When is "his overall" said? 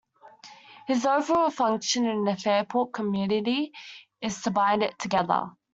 0.87-1.51